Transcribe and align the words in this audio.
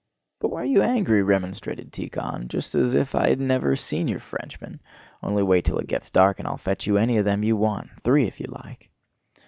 "But 0.39 0.49
why 0.49 0.63
are 0.63 0.65
you 0.65 0.81
angry?" 0.81 1.21
remonstrated 1.21 1.93
Tíkhon, 1.93 2.47
"just 2.47 2.73
as 2.73 2.95
if 2.95 3.13
I'd 3.13 3.39
never 3.39 3.75
seen 3.75 4.07
your 4.07 4.19
Frenchmen! 4.19 4.79
Only 5.21 5.43
wait 5.43 5.63
till 5.63 5.77
it 5.77 5.85
gets 5.85 6.09
dark 6.09 6.39
and 6.39 6.47
I'll 6.47 6.57
fetch 6.57 6.87
you 6.87 6.97
any 6.97 7.17
of 7.19 7.25
them 7.25 7.43
you 7.43 7.55
want—three 7.55 8.25
if 8.25 8.39
you 8.39 8.47
like." 8.49 8.89